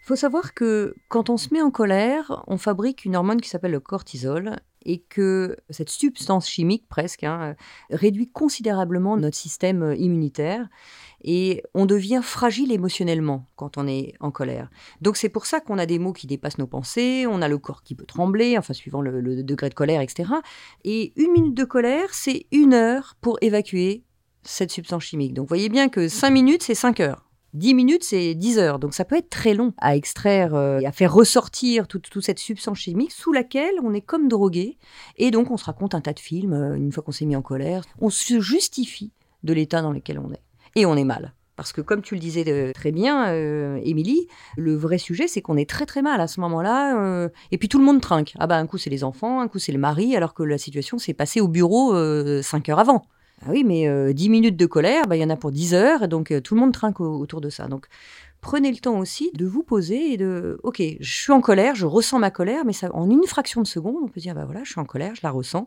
Il 0.02 0.06
faut 0.06 0.16
savoir 0.16 0.54
que 0.54 0.94
quand 1.08 1.28
on 1.28 1.36
se 1.36 1.52
met 1.52 1.60
en 1.60 1.70
colère, 1.70 2.42
on 2.46 2.56
fabrique 2.56 3.04
une 3.04 3.14
hormone 3.14 3.42
qui 3.42 3.50
s'appelle 3.50 3.72
le 3.72 3.80
cortisol 3.80 4.56
et 4.84 4.98
que 4.98 5.56
cette 5.70 5.90
substance 5.90 6.48
chimique 6.48 6.86
presque 6.88 7.24
hein, 7.24 7.54
réduit 7.90 8.30
considérablement 8.30 9.16
notre 9.16 9.36
système 9.36 9.94
immunitaire 9.96 10.68
et 11.24 11.62
on 11.74 11.86
devient 11.86 12.20
fragile 12.22 12.72
émotionnellement 12.72 13.46
quand 13.56 13.78
on 13.78 13.86
est 13.86 14.14
en 14.20 14.30
colère. 14.30 14.70
Donc 15.00 15.16
c'est 15.16 15.28
pour 15.28 15.46
ça 15.46 15.60
qu'on 15.60 15.78
a 15.78 15.86
des 15.86 15.98
mots 15.98 16.12
qui 16.12 16.26
dépassent 16.26 16.58
nos 16.58 16.66
pensées, 16.66 17.26
on 17.28 17.42
a 17.42 17.48
le 17.48 17.58
corps 17.58 17.82
qui 17.82 17.94
peut 17.94 18.06
trembler, 18.06 18.58
enfin 18.58 18.74
suivant 18.74 19.00
le, 19.00 19.20
le 19.20 19.42
degré 19.42 19.68
de 19.68 19.74
colère, 19.74 20.00
etc. 20.00 20.30
Et 20.84 21.12
une 21.16 21.32
minute 21.32 21.54
de 21.54 21.64
colère, 21.64 22.12
c'est 22.12 22.46
une 22.50 22.74
heure 22.74 23.16
pour 23.20 23.38
évacuer 23.40 24.04
cette 24.42 24.72
substance 24.72 25.04
chimique. 25.04 25.34
Donc 25.34 25.44
vous 25.44 25.48
voyez 25.48 25.68
bien 25.68 25.88
que 25.88 26.08
cinq 26.08 26.30
minutes, 26.30 26.62
c'est 26.62 26.74
cinq 26.74 27.00
heures. 27.00 27.31
10 27.54 27.74
minutes, 27.74 28.02
c'est 28.02 28.34
10 28.34 28.58
heures. 28.58 28.78
Donc 28.78 28.94
ça 28.94 29.04
peut 29.04 29.16
être 29.16 29.28
très 29.28 29.54
long 29.54 29.74
à 29.78 29.94
extraire 29.94 30.54
euh, 30.54 30.80
et 30.80 30.86
à 30.86 30.92
faire 30.92 31.12
ressortir 31.12 31.86
toute, 31.86 32.08
cette 32.22 32.38
substance 32.38 32.78
chimique 32.78 33.12
sous 33.12 33.32
laquelle 33.32 33.74
on 33.82 33.92
est 33.92 34.00
comme 34.00 34.28
drogué. 34.28 34.78
Et 35.18 35.30
donc 35.30 35.50
on 35.50 35.56
se 35.56 35.64
raconte 35.64 35.94
un 35.94 36.00
tas 36.00 36.14
de 36.14 36.20
films 36.20 36.54
euh, 36.54 36.74
une 36.74 36.92
fois 36.92 37.02
qu'on 37.02 37.12
s'est 37.12 37.26
mis 37.26 37.36
en 37.36 37.42
colère. 37.42 37.84
On 38.00 38.08
se 38.08 38.40
justifie 38.40 39.12
de 39.42 39.52
l'état 39.52 39.82
dans 39.82 39.92
lequel 39.92 40.18
on 40.18 40.32
est. 40.32 40.42
Et 40.76 40.86
on 40.86 40.96
est 40.96 41.04
mal. 41.04 41.34
Parce 41.56 41.74
que 41.74 41.82
comme 41.82 42.00
tu 42.00 42.14
le 42.14 42.20
disais 42.20 42.44
euh, 42.48 42.72
très 42.72 42.90
bien, 42.90 43.26
Émilie, 43.84 44.26
le 44.56 44.74
vrai 44.74 44.96
sujet, 44.96 45.28
c'est 45.28 45.42
qu'on 45.42 45.58
est 45.58 45.68
très 45.68 45.84
très 45.84 46.00
mal 46.00 46.22
à 46.22 46.26
ce 46.26 46.40
moment-là. 46.40 47.28
et 47.50 47.58
puis 47.58 47.68
tout 47.68 47.78
le 47.78 47.84
monde 47.84 48.00
trinque. 48.00 48.32
Ah 48.38 48.46
bah 48.46 48.56
un 48.56 48.66
coup 48.66 48.78
c'est 48.78 48.88
les 48.88 49.04
enfants, 49.04 49.40
un 49.40 49.48
coup 49.48 49.58
c'est 49.58 49.72
le 49.72 49.78
mari, 49.78 50.16
alors 50.16 50.32
que 50.32 50.42
la 50.42 50.56
situation 50.56 50.96
s'est 50.96 51.12
passée 51.12 51.42
au 51.42 51.48
bureau 51.48 51.92
5 52.42 52.70
heures 52.70 52.78
avant. 52.78 53.04
Ah 53.44 53.50
oui, 53.50 53.64
mais 53.64 53.88
euh, 53.88 54.12
10 54.12 54.28
minutes 54.28 54.56
de 54.56 54.66
colère, 54.66 55.06
bah, 55.08 55.16
il 55.16 55.20
y 55.20 55.24
en 55.24 55.30
a 55.30 55.36
pour 55.36 55.50
10 55.50 55.74
heures, 55.74 56.06
donc 56.06 56.30
euh, 56.30 56.40
tout 56.40 56.54
le 56.54 56.60
monde 56.60 56.72
trinque 56.72 57.00
autour 57.00 57.40
de 57.40 57.50
ça. 57.50 57.66
Donc 57.66 57.86
prenez 58.40 58.70
le 58.70 58.78
temps 58.78 58.98
aussi 58.98 59.32
de 59.34 59.46
vous 59.46 59.64
poser 59.64 60.12
et 60.12 60.16
de, 60.16 60.60
ok, 60.62 60.80
je 61.00 61.12
suis 61.12 61.32
en 61.32 61.40
colère, 61.40 61.74
je 61.74 61.86
ressens 61.86 62.20
ma 62.20 62.30
colère, 62.30 62.64
mais 62.64 62.72
ça, 62.72 62.94
en 62.94 63.10
une 63.10 63.24
fraction 63.26 63.60
de 63.60 63.66
seconde, 63.66 63.96
on 64.02 64.08
peut 64.08 64.20
dire, 64.20 64.34
bah 64.34 64.44
voilà, 64.44 64.62
je 64.62 64.70
suis 64.70 64.80
en 64.80 64.84
colère, 64.84 65.14
je 65.16 65.20
la 65.24 65.30
ressens. 65.30 65.66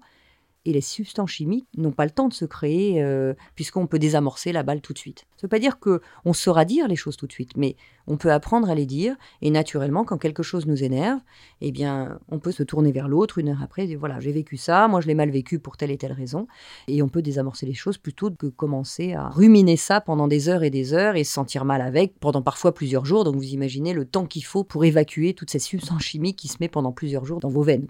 Et 0.65 0.73
les 0.73 0.81
substances 0.81 1.31
chimiques 1.31 1.67
n'ont 1.77 1.91
pas 1.91 2.05
le 2.05 2.11
temps 2.11 2.27
de 2.27 2.33
se 2.33 2.45
créer 2.45 3.01
euh, 3.03 3.33
puisqu'on 3.55 3.87
peut 3.87 3.99
désamorcer 3.99 4.51
la 4.51 4.63
balle 4.63 4.81
tout 4.81 4.93
de 4.93 4.97
suite. 4.97 5.19
Ça 5.37 5.41
ne 5.43 5.47
veut 5.47 5.49
pas 5.49 5.59
dire 5.59 5.79
qu'on 5.79 6.33
saura 6.33 6.65
dire 6.65 6.87
les 6.87 6.95
choses 6.95 7.17
tout 7.17 7.27
de 7.27 7.31
suite, 7.31 7.51
mais 7.55 7.75
on 8.07 8.17
peut 8.17 8.31
apprendre 8.31 8.69
à 8.69 8.75
les 8.75 8.85
dire 8.85 9.15
et 9.41 9.51
naturellement, 9.51 10.03
quand 10.03 10.17
quelque 10.17 10.43
chose 10.43 10.65
nous 10.65 10.83
énerve, 10.83 11.19
eh 11.61 11.71
bien, 11.71 12.19
on 12.29 12.39
peut 12.39 12.51
se 12.51 12.63
tourner 12.63 12.91
vers 12.91 13.07
l'autre 13.07 13.37
une 13.37 13.49
heure 13.49 13.61
après 13.61 13.83
et 13.83 13.87
dire 13.87 13.99
voilà, 13.99 14.19
j'ai 14.19 14.31
vécu 14.31 14.57
ça, 14.57 14.87
moi 14.87 15.01
je 15.01 15.07
l'ai 15.07 15.13
mal 15.13 15.29
vécu 15.29 15.59
pour 15.59 15.77
telle 15.77 15.91
et 15.91 15.97
telle 15.97 16.13
raison, 16.13 16.47
et 16.87 17.01
on 17.01 17.09
peut 17.09 17.21
désamorcer 17.21 17.65
les 17.65 17.73
choses 17.73 17.97
plutôt 17.97 18.31
que 18.31 18.47
commencer 18.47 19.13
à 19.13 19.29
ruminer 19.29 19.77
ça 19.77 20.01
pendant 20.01 20.27
des 20.27 20.49
heures 20.49 20.63
et 20.63 20.69
des 20.69 20.93
heures 20.93 21.15
et 21.15 21.23
se 21.23 21.33
sentir 21.33 21.65
mal 21.65 21.81
avec 21.81 22.19
pendant 22.19 22.41
parfois 22.41 22.73
plusieurs 22.73 23.05
jours. 23.05 23.23
Donc 23.23 23.35
vous 23.35 23.53
imaginez 23.53 23.93
le 23.93 24.05
temps 24.05 24.25
qu'il 24.25 24.43
faut 24.43 24.63
pour 24.63 24.85
évacuer 24.85 25.33
toutes 25.33 25.51
ces 25.51 25.59
substances 25.59 26.03
chimiques 26.03 26.37
qui 26.37 26.47
se 26.47 26.57
met 26.59 26.69
pendant 26.69 26.91
plusieurs 26.91 27.25
jours 27.25 27.39
dans 27.39 27.49
vos 27.49 27.63
veines. 27.63 27.87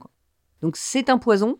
Donc 0.62 0.78
c'est 0.78 1.10
un 1.10 1.18
poison, 1.18 1.58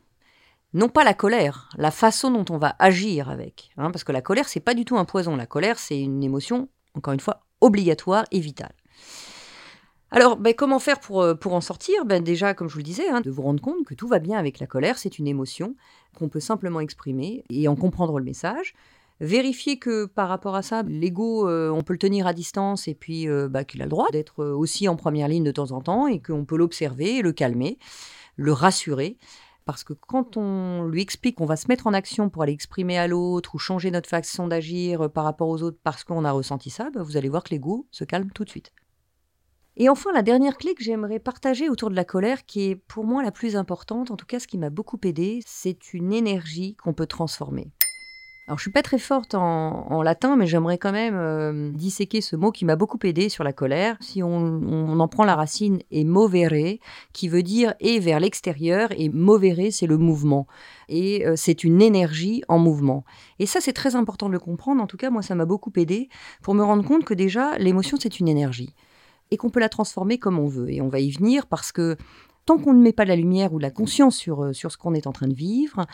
non 0.76 0.90
pas 0.90 1.06
la 1.06 1.14
colère, 1.14 1.70
la 1.78 1.90
façon 1.90 2.30
dont 2.30 2.54
on 2.54 2.58
va 2.58 2.76
agir 2.80 3.30
avec. 3.30 3.72
Hein, 3.78 3.92
parce 3.92 4.04
que 4.04 4.12
la 4.12 4.22
colère, 4.22 4.50
c'est 4.50 4.60
pas 4.60 4.74
du 4.74 4.84
tout 4.84 4.98
un 4.98 5.06
poison. 5.06 5.38
La 5.38 5.46
colère, 5.46 5.80
c'est 5.80 5.98
une 5.98 6.22
émotion, 6.22 6.68
encore 6.96 7.14
une 7.14 7.22
fois, 7.22 7.46
obligatoire 7.62 8.26
et 8.32 8.42
vitale. 8.42 8.74
Alors, 10.12 10.36
ben, 10.36 10.54
comment 10.54 10.80
faire 10.80 11.00
pour, 11.00 11.22
euh, 11.22 11.34
pour 11.34 11.54
en 11.54 11.62
sortir? 11.62 12.04
Ben, 12.04 12.22
Déjà, 12.22 12.54
comme 12.54 12.68
je 12.68 12.74
vous 12.74 12.80
le 12.80 12.84
disais, 12.84 13.08
hein, 13.08 13.22
de 13.22 13.32
vous 13.32 13.42
rendre 13.42 13.62
compte 13.62 13.86
que 13.86 13.94
tout 13.94 14.10
va 14.10 14.20
bien 14.20 14.38
avec 14.38 14.60
la 14.60 14.68
colère, 14.68 14.98
c'est 14.98 15.18
une 15.18 15.28
émotion 15.28 15.78
qu'on 16.14 16.28
peut 16.28 16.42
simplement 16.42 16.82
exprimer 16.82 17.46
et 17.50 17.70
en 17.70 17.78
comprendre 17.78 18.20
le 18.20 18.26
message. 18.26 18.76
Vérifier 19.22 19.80
que 19.80 20.04
par 20.04 20.28
rapport 20.28 20.56
à 20.56 20.62
ça, 20.62 20.84
l'ego, 20.84 21.48
euh, 21.48 21.70
on 21.70 21.84
peut 21.84 21.94
le 21.94 22.00
tenir 22.00 22.28
à 22.28 22.34
distance 22.34 22.90
et 22.90 22.96
puis 22.96 23.30
euh, 23.30 23.48
bah, 23.48 23.64
qu'il 23.64 23.82
a 23.82 23.86
le 23.86 23.90
droit 23.90 24.10
d'être 24.12 24.44
aussi 24.44 24.90
en 24.90 24.98
première 24.98 25.30
ligne 25.30 25.46
de 25.46 25.52
temps 25.52 25.72
en 25.72 25.80
temps 25.80 26.08
et 26.08 26.20
qu'on 26.20 26.44
peut 26.44 26.58
l'observer, 26.58 27.22
le 27.22 27.32
calmer, 27.32 27.80
le 28.36 28.52
rassurer. 28.52 29.18
Parce 29.66 29.84
que 29.84 29.94
quand 29.94 30.38
on 30.38 30.86
lui 30.86 31.02
explique 31.02 31.38
qu'on 31.38 31.46
va 31.46 31.56
se 31.56 31.68
mettre 31.68 31.88
en 31.88 31.94
action 31.94 32.30
pour 32.30 32.44
aller 32.44 32.54
exprimer 32.54 33.00
à 33.00 33.08
l'autre 33.08 33.56
ou 33.56 33.58
changer 33.58 33.90
notre 33.90 34.08
façon 34.08 34.48
d'agir 34.48 35.06
euh, 35.06 35.10
par 35.10 35.24
rapport 35.24 35.50
aux 35.50 35.64
autres 35.64 35.80
parce 35.84 36.04
qu'on 36.04 36.24
a 36.24 36.32
ressenti 36.32 36.70
ça, 36.70 36.92
bah, 36.92 37.02
vous 37.02 37.18
allez 37.18 37.30
voir 37.30 37.44
que 37.44 37.50
l'ego 37.50 37.88
se 37.92 38.04
calme 38.04 38.32
tout 38.32 38.44
de 38.44 38.50
suite. 38.50 38.72
Et 39.78 39.90
enfin, 39.90 40.14
la 40.14 40.22
dernière 40.22 40.58
clé 40.58 40.74
que 40.74 40.84
j'aimerais 40.84 41.20
partager 41.20 41.68
autour 41.68 41.90
de 41.90 41.96
la 41.96 42.06
colère, 42.06 42.46
qui 42.46 42.70
est 42.70 42.76
pour 42.76 43.04
moi 43.04 43.24
la 43.24 43.32
plus 43.32 43.58
importante, 43.58 44.10
en 44.12 44.16
tout 44.16 44.26
cas 44.26 44.40
ce 44.40 44.48
qui 44.48 44.58
m'a 44.58 44.70
beaucoup 44.70 45.00
aidé, 45.04 45.42
c'est 45.46 45.94
une 45.94 46.14
énergie 46.14 46.76
qu'on 46.76 46.94
peut 46.94 47.08
transformer. 47.08 47.72
Alors, 48.48 48.60
je 48.60 48.62
suis 48.62 48.72
pas 48.72 48.84
très 48.84 49.00
forte 49.00 49.34
en, 49.34 50.04
latin, 50.04 50.36
mais 50.36 50.46
j'aimerais 50.46 50.78
quand 50.78 50.92
même 50.92 51.16
euh, 51.16 51.72
disséquer 51.72 52.22
ce 52.22 52.36
mot 52.36 52.52
qui 52.52 52.64
m'a 52.64 52.76
beaucoup 52.76 53.00
aidé 53.04 53.28
sur 53.28 53.44
la 53.44 53.54
colère. 53.54 53.98
Si 54.02 54.22
on, 54.22 55.00
en 55.00 55.08
prend 55.08 55.24
la 55.24 55.36
racine 55.36 55.80
et 55.90 56.04
movere, 56.04 56.78
qui 57.12 57.28
veut 57.28 57.42
dire 57.42 57.74
et 57.80 58.00
vers 58.00 58.20
l'extérieur, 58.20 58.90
et 58.96 59.10
movere, 59.10 59.72
c'est 59.72 59.88
le 59.88 59.98
mouvement. 59.98 60.46
Et 60.90 61.26
euh, 61.26 61.34
c'est 61.36 61.64
une 61.64 61.82
énergie 61.82 62.44
en 62.48 62.60
mouvement. 62.60 63.04
Et 63.40 63.48
ça, 63.48 63.62
c'est 63.62 63.74
très 63.74 63.96
important 63.96 64.28
de 64.28 64.34
le 64.34 64.40
comprendre. 64.40 64.80
En 64.80 64.86
tout 64.86 64.98
cas, 64.98 65.10
moi, 65.10 65.24
ça 65.24 65.34
m'a 65.34 65.46
beaucoup 65.46 65.74
aidé 65.76 66.08
pour 66.44 66.54
me 66.54 66.64
rendre 66.64 66.86
compte 66.86 67.04
que 67.04 67.16
déjà, 67.16 67.58
l'émotion, 67.58 67.98
c'est 68.00 68.20
une 68.20 68.28
énergie. 68.28 68.76
Et 69.32 69.38
qu'on 69.38 69.50
peut 69.50 69.60
la 69.60 69.70
transformer 69.70 70.20
comme 70.20 70.38
on 70.38 70.48
veut. 70.48 70.70
Et 70.72 70.82
on 70.82 70.88
va 70.88 71.00
y 71.00 71.10
venir 71.10 71.48
parce 71.48 71.72
que 71.72 71.98
tant 72.46 72.58
qu'on 72.58 72.74
ne 72.74 72.82
met 72.82 72.94
pas 72.94 73.06
la 73.06 73.16
lumière 73.16 73.54
ou 73.54 73.60
la 73.60 73.72
conscience 73.72 74.16
sur, 74.16 74.44
euh, 74.44 74.54
sur 74.54 74.72
ce 74.72 74.78
qu'on 74.78 74.94
est 74.94 75.08
en 75.08 75.12
train 75.12 75.28
de 75.28 75.34
vivre, 75.34 75.86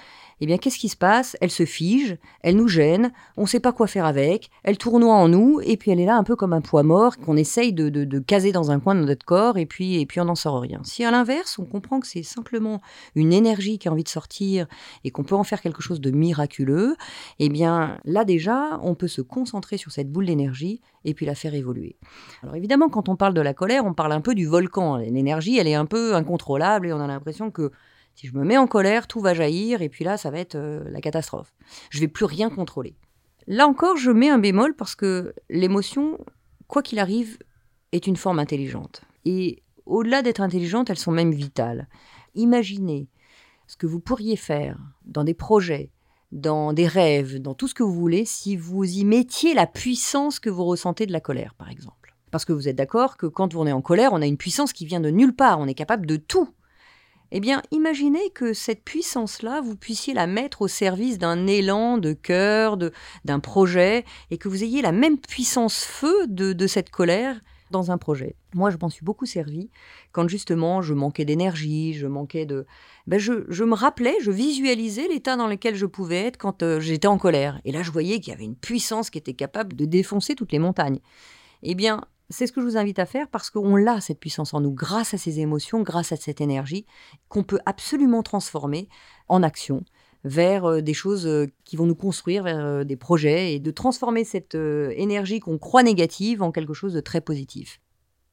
eh 0.42 0.46
bien, 0.46 0.58
qu'est-ce 0.58 0.78
qui 0.78 0.90
se 0.90 0.98
passe? 0.98 1.38
Elle 1.40 1.52
se 1.52 1.66
fige, 1.66 2.18
elle 2.42 2.56
nous 2.56 2.68
gêne, 2.68 3.14
on 3.38 3.44
ne 3.44 3.48
sait 3.48 3.60
pas 3.60 3.72
quoi 3.72 3.88
faire 3.88 4.06
avec, 4.06 4.50
elle 4.64 4.78
tournoie 4.78 5.16
en 5.16 5.30
nous, 5.30 5.62
et 5.64 5.78
puis 5.78 5.92
elle 5.92 6.00
est 6.00 6.06
là 6.06 6.18
un 6.18 6.24
peu 6.24 6.36
comme 6.36 6.54
un 6.54 6.62
poids 6.62 6.84
mort 6.84 7.18
qu'on 7.18 7.38
essaye 7.38 7.74
de, 7.74 7.90
de, 7.90 8.20
caser 8.20 8.52
dans 8.52 8.72
un 8.72 8.80
coin 8.80 8.96
de 8.96 9.06
notre 9.06 9.26
corps, 9.26 9.58
et 9.58 9.66
puis, 9.66 10.00
et 10.02 10.06
puis 10.06 10.20
on 10.20 10.26
n'en 10.26 10.36
sort 10.36 10.60
rien. 10.60 10.82
Si 10.84 11.06
à 11.06 11.12
l'inverse, 11.12 11.58
on 11.58 11.66
comprend 11.66 12.00
que 12.00 12.08
c'est 12.08 12.24
simplement 12.24 12.82
une 13.16 13.34
énergie 13.34 13.80
qui 13.80 13.88
a 13.88 13.92
envie 13.92 14.04
de 14.04 14.10
sortir, 14.10 14.68
et 15.04 15.12
qu'on 15.12 15.24
peut 15.24 15.36
en 15.36 15.44
faire 15.44 15.62
quelque 15.62 15.82
chose 15.82 16.02
de 16.02 16.12
miraculeux, 16.12 16.96
eh 17.40 17.50
bien, 17.50 17.98
là 18.04 18.26
déjà, 18.26 18.80
on 18.84 18.96
peut 18.96 19.08
se 19.08 19.22
concentrer 19.22 19.78
sur 19.78 19.92
cette 19.92 20.12
boule 20.12 20.26
d'énergie, 20.26 20.82
et 21.06 21.14
puis 21.14 21.26
la 21.26 21.36
faire 21.36 21.54
évoluer. 21.54 21.96
Alors 22.44 22.56
évidemment, 22.56 22.90
quand 22.90 23.10
on 23.10 23.16
parle 23.16 23.34
de 23.34 23.42
la 23.42 23.54
colère, 23.54 23.86
on 23.86 23.94
parle 23.94 24.12
un 24.12 24.22
peu 24.22 24.36
du 24.36 24.46
volcan. 24.46 24.98
L'énergie, 24.98 25.58
elle 25.58 25.68
est 25.68 25.76
un 25.76 25.86
peu 25.86 26.16
incontrôlable, 26.16 26.41
et 26.84 26.94
on 26.94 27.00
a 27.00 27.08
l'impression 27.08 27.52
que 27.52 27.72
si 28.16 28.28
je 28.28 28.36
me 28.36 28.44
mets 28.44 28.58
en 28.58 28.68
colère, 28.68 29.08
tout 29.08 29.20
va 29.20 29.34
jaillir 29.34 29.82
et 29.82 29.90
puis 29.90 30.04
là, 30.04 30.18
ça 30.18 30.32
va 30.32 30.40
être 30.40 30.56
euh, 30.56 30.84
la 30.90 31.02
catastrophe. 31.02 31.54
Je 31.90 32.00
vais 32.00 32.08
plus 32.08 32.26
rien 32.26 32.50
contrôler. 32.50 32.96
Là 33.48 33.68
encore, 33.68 33.98
je 33.98 34.12
mets 34.12 34.30
un 34.30 34.38
bémol 34.38 34.76
parce 34.76 34.96
que 34.96 35.34
l'émotion, 35.50 36.18
quoi 36.68 36.84
qu'il 36.84 37.00
arrive, 37.00 37.38
est 37.92 38.08
une 38.08 38.16
forme 38.16 38.40
intelligente. 38.40 39.02
Et 39.26 39.64
au-delà 39.86 40.22
d'être 40.22 40.42
intelligente, 40.42 40.90
elles 40.90 40.98
sont 40.98 41.12
même 41.12 41.32
vitales. 41.32 41.88
Imaginez 42.36 43.08
ce 43.68 43.78
que 43.78 43.88
vous 43.88 44.00
pourriez 44.00 44.36
faire 44.36 44.78
dans 45.06 45.24
des 45.24 45.34
projets, 45.34 45.92
dans 46.32 46.74
des 46.74 46.88
rêves, 46.88 47.42
dans 47.42 47.54
tout 47.54 47.68
ce 47.68 47.74
que 47.74 47.84
vous 47.84 47.94
voulez, 47.94 48.26
si 48.26 48.56
vous 48.56 48.84
y 48.84 49.04
mettiez 49.04 49.54
la 49.54 49.68
puissance 49.68 50.40
que 50.40 50.50
vous 50.50 50.66
ressentez 50.66 51.06
de 51.06 51.12
la 51.12 51.20
colère, 51.20 51.56
par 51.56 51.70
exemple. 51.70 52.01
Parce 52.32 52.46
que 52.46 52.54
vous 52.54 52.68
êtes 52.68 52.76
d'accord 52.76 53.18
que 53.18 53.28
quand 53.28 53.56
on 53.56 53.68
est 53.68 53.72
en 53.72 53.82
colère, 53.82 54.14
on 54.14 54.22
a 54.22 54.26
une 54.26 54.38
puissance 54.38 54.74
qui 54.74 54.86
vient 54.86 55.02
de 55.02 55.10
nulle 55.10 55.36
part, 55.36 55.60
on 55.60 55.68
est 55.68 55.74
capable 55.74 56.06
de 56.06 56.16
tout. 56.16 56.50
Eh 57.34 57.40
bien, 57.40 57.62
imaginez 57.72 58.30
que 58.32 58.52
cette 58.52 58.84
puissance-là, 58.84 59.62
vous 59.62 59.78
puissiez 59.78 60.14
la 60.14 60.28
mettre 60.28 60.64
au 60.64 60.68
service 60.68 61.18
d'un 61.18 61.48
élan 61.48 61.98
de 61.98 62.12
cœur, 62.12 62.78
d'un 62.78 63.40
projet, 63.40 64.04
et 64.32 64.38
que 64.38 64.50
vous 64.50 64.64
ayez 64.64 64.82
la 64.82 64.92
même 64.92 65.18
puissance 65.18 65.86
feu 65.86 66.28
de, 66.28 66.68
cette 66.68 66.90
colère 66.90 67.40
dans 67.70 67.90
un 67.90 67.98
projet. 67.98 68.36
Moi, 68.54 68.70
je 68.70 68.76
m'en 68.82 68.90
suis 68.90 69.06
beaucoup 69.06 69.26
servi 69.26 69.70
quand 70.12 70.28
justement 70.28 70.82
je 70.82 70.94
manquais 70.94 71.24
d'énergie, 71.24 71.94
je 71.94 72.06
manquais 72.06 72.46
de... 72.46 72.66
Ben 73.08 73.18
je, 73.18 73.64
me 73.64 73.76
rappelais, 73.76 74.16
je 74.22 74.30
visualisais 74.30 75.08
l'état 75.08 75.38
dans 75.38 75.48
lequel 75.48 75.76
je 75.76 75.86
pouvais 75.86 76.24
être 76.24 76.38
quand 76.38 76.64
euh, 76.64 76.82
j'étais 76.82 77.08
en 77.08 77.18
colère. 77.18 77.62
Et 77.64 77.72
là, 77.72 77.82
je 77.82 77.92
voyais 77.92 78.20
qu'il 78.20 78.34
y 78.34 78.36
avait 78.36 78.44
une 78.44 78.58
puissance 78.58 79.10
qui 79.10 79.18
était 79.18 79.34
capable 79.34 79.74
de 79.74 79.86
défoncer 79.86 80.36
toutes 80.36 80.52
les 80.52 80.60
montagnes. 80.60 81.00
Eh 81.64 81.76
bien, 81.76 82.02
c'est 82.32 82.48
ce 82.48 82.52
que 82.52 82.62
je 82.62 82.66
vous 82.66 82.78
invite 82.78 83.00
à 83.00 83.06
faire 83.06 83.28
parce 83.28 83.50
qu'on 83.50 83.76
l'a, 83.76 84.02
cette 84.02 84.20
puissance 84.20 84.54
en 84.54 84.62
nous, 84.62 84.74
grâce 84.74 85.14
à 85.14 85.18
ces 85.18 85.40
émotions, 85.40 85.82
grâce 85.82 86.12
à 86.12 86.16
cette 86.16 86.42
énergie, 86.42 86.86
qu'on 87.30 87.44
peut 87.44 87.60
absolument 87.66 88.24
transformer 88.24 88.90
en 89.28 89.44
action 89.44 89.84
vers 90.24 90.66
euh, 90.66 90.82
des 90.82 90.94
choses 90.94 91.28
euh, 91.28 91.48
qui 91.66 91.76
vont 91.76 91.86
nous 91.86 91.96
construire, 91.96 92.44
vers 92.44 92.60
euh, 92.60 92.84
des 92.84 92.96
projets, 92.96 93.54
et 93.54 93.60
de 93.60 93.72
transformer 93.72 94.24
cette 94.24 94.56
énergie 94.56 95.40
qu'on 95.40 95.58
croit 95.58 95.84
négative 95.84 96.42
en 96.42 96.52
quelque 96.52 96.74
chose 96.74 96.94
de 96.94 97.02
très 97.02 97.22
positif. 97.22 97.82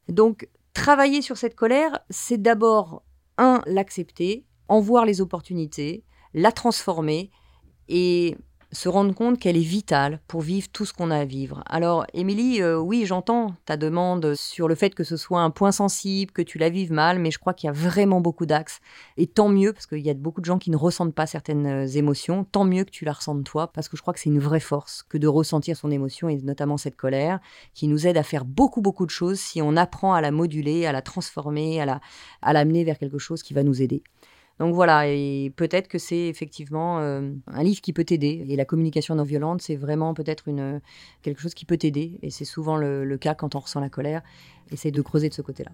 Donc, 0.08 0.48
travailler 0.74 1.20
sur 1.20 1.36
cette 1.36 1.54
colère, 1.54 1.98
c'est 2.08 2.40
d'abord, 2.40 3.02
un, 3.36 3.62
l'accepter, 3.66 4.46
en 4.68 4.80
voir 4.80 5.06
les 5.06 5.20
opportunités, 5.20 6.04
la 6.34 6.52
transformer, 6.52 7.30
et 7.88 8.36
se 8.70 8.88
rendre 8.88 9.14
compte 9.14 9.38
qu'elle 9.38 9.56
est 9.56 9.60
vitale 9.60 10.20
pour 10.28 10.42
vivre 10.42 10.68
tout 10.72 10.84
ce 10.84 10.92
qu'on 10.92 11.10
a 11.10 11.16
à 11.18 11.25
vivre. 11.25 11.62
Alors, 11.66 12.06
Émilie, 12.12 12.60
euh, 12.60 12.78
oui, 12.78 13.06
j'entends 13.06 13.54
ta 13.64 13.76
demande 13.76 14.34
sur 14.34 14.68
le 14.68 14.75
fait 14.75 14.94
que 14.94 15.04
ce 15.04 15.16
soit 15.16 15.40
un 15.40 15.50
point 15.50 15.72
sensible, 15.72 16.32
que 16.32 16.42
tu 16.42 16.58
la 16.58 16.68
vives 16.68 16.92
mal, 16.92 17.18
mais 17.18 17.30
je 17.30 17.38
crois 17.38 17.54
qu'il 17.54 17.68
y 17.68 17.70
a 17.70 17.72
vraiment 17.72 18.20
beaucoup 18.20 18.46
d'axes. 18.46 18.80
Et 19.16 19.26
tant 19.26 19.48
mieux, 19.48 19.72
parce 19.72 19.87
qu'il 19.87 20.00
y 20.00 20.10
a 20.10 20.14
beaucoup 20.14 20.40
de 20.40 20.46
gens 20.46 20.58
qui 20.58 20.70
ne 20.70 20.76
ressentent 20.76 21.14
pas 21.14 21.26
certaines 21.26 21.66
euh, 21.66 21.87
émotions, 21.87 22.44
tant 22.44 22.64
mieux 22.64 22.84
que 22.84 22.90
tu 22.90 23.04
la 23.04 23.12
ressentes 23.12 23.44
toi, 23.44 23.72
parce 23.72 23.88
que 23.88 23.96
je 23.96 24.02
crois 24.02 24.12
que 24.12 24.20
c'est 24.20 24.30
une 24.30 24.40
vraie 24.40 24.60
force 24.60 25.02
que 25.08 25.16
de 25.16 25.26
ressentir 25.26 25.76
son 25.76 25.90
émotion, 25.90 26.28
et 26.28 26.37
notamment 26.37 26.76
cette 26.76 26.96
colère, 26.96 27.40
qui 27.75 27.88
nous 27.88 28.06
aide 28.06 28.18
à 28.18 28.22
faire 28.22 28.44
beaucoup, 28.44 28.82
beaucoup 28.82 29.06
de 29.06 29.10
choses 29.10 29.40
si 29.40 29.62
on 29.62 29.76
apprend 29.76 30.12
à 30.12 30.20
la 30.20 30.30
moduler, 30.30 30.87
à 30.87 30.92
la 30.92 31.02
transformer, 31.02 31.80
à 31.80 32.52
l'amener 32.52 32.84
vers 32.84 32.98
quelque 32.98 33.18
chose 33.18 33.42
qui 33.42 33.54
va 33.54 33.62
nous 33.62 33.80
aider. 33.80 34.02
Donc 34.58 34.74
voilà, 34.74 35.06
et 35.06 35.52
peut-être 35.54 35.86
que 35.86 35.98
c'est 35.98 36.26
effectivement 36.26 36.98
euh, 36.98 37.30
un 37.46 37.62
livre 37.62 37.80
qui 37.80 37.92
peut 37.92 38.04
t'aider. 38.04 38.44
Et 38.48 38.56
la 38.56 38.64
communication 38.64 39.14
non 39.14 39.22
violente, 39.22 39.62
c'est 39.62 39.76
vraiment 39.76 40.14
peut-être 40.14 40.48
une 40.48 40.80
quelque 41.22 41.40
chose 41.40 41.54
qui 41.54 41.64
peut 41.64 41.76
t'aider. 41.76 42.18
Et 42.22 42.30
c'est 42.30 42.44
souvent 42.44 42.76
le, 42.76 43.16
cas 43.18 43.34
quand 43.34 43.54
on 43.54 43.60
ressent 43.60 43.80
la 43.80 43.88
colère. 43.88 44.22
Essaye 44.72 44.92
de 44.92 45.02
creuser 45.02 45.28
de 45.28 45.34
ce 45.34 45.42
côté-là. 45.42 45.70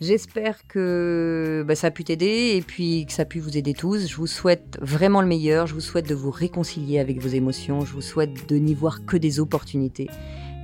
J'espère 0.00 0.66
que 0.66 1.64
bah, 1.66 1.74
ça 1.74 1.86
a 1.86 1.90
pu 1.90 2.04
t'aider 2.04 2.54
et 2.56 2.60
puis 2.60 3.06
que 3.06 3.12
ça 3.12 3.22
a 3.22 3.24
pu 3.24 3.38
vous 3.38 3.56
aider 3.56 3.72
tous. 3.72 4.08
Je 4.08 4.16
vous 4.16 4.26
souhaite 4.26 4.78
vraiment 4.82 5.22
le 5.22 5.28
meilleur. 5.28 5.66
Je 5.66 5.74
vous 5.74 5.80
souhaite 5.80 6.08
de 6.08 6.14
vous 6.14 6.30
réconcilier 6.30 6.98
avec 6.98 7.20
vos 7.20 7.28
émotions. 7.28 7.84
Je 7.84 7.92
vous 7.92 8.02
souhaite 8.02 8.48
de 8.48 8.56
n'y 8.56 8.74
voir 8.74 9.06
que 9.06 9.16
des 9.16 9.40
opportunités 9.40 10.08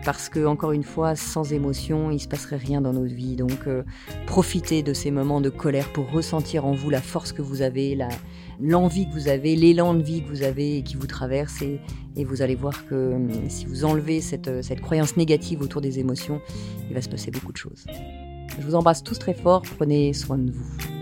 parce 0.04 0.28
que 0.28 0.46
encore 0.46 0.72
une 0.72 0.82
fois, 0.82 1.16
sans 1.16 1.52
émotion, 1.52 2.10
il 2.10 2.20
se 2.20 2.28
passerait 2.28 2.56
rien 2.56 2.80
dans 2.80 2.92
notre 2.92 3.14
vie. 3.14 3.36
Donc, 3.36 3.66
euh, 3.66 3.82
profitez 4.26 4.82
de 4.82 4.92
ces 4.92 5.10
moments 5.10 5.40
de 5.40 5.50
colère 5.50 5.92
pour 5.92 6.10
ressentir 6.10 6.66
en 6.66 6.72
vous 6.72 6.90
la 6.90 7.00
force 7.00 7.32
que 7.32 7.42
vous 7.42 7.62
avez, 7.62 7.98
l'envie 8.60 9.08
que 9.08 9.12
vous 9.12 9.28
avez, 9.28 9.56
l'élan 9.56 9.94
de 9.94 10.02
vie 10.02 10.22
que 10.22 10.28
vous 10.28 10.42
avez 10.42 10.78
et 10.78 10.82
qui 10.82 10.96
vous 10.96 11.06
traverse. 11.06 11.62
Et, 11.62 11.80
vous 12.24 12.42
allez 12.42 12.54
voir 12.54 12.86
que 12.86 12.94
euh, 12.94 13.18
si 13.48 13.66
vous 13.66 13.84
enlevez 13.84 14.20
cette, 14.20 14.62
cette 14.62 14.80
croyance 14.80 15.16
négative 15.16 15.62
autour 15.62 15.80
des 15.80 15.98
émotions, 15.98 16.40
il 16.88 16.94
va 16.94 17.00
se 17.00 17.08
passer 17.08 17.30
beaucoup 17.30 17.52
de 17.52 17.56
choses. 17.56 17.86
Je 18.58 18.66
vous 18.66 18.74
embrasse 18.74 19.02
tous 19.02 19.18
très 19.18 19.34
fort. 19.34 19.62
Prenez 19.78 20.12
soin 20.12 20.38
de 20.38 20.52
vous. 20.52 21.01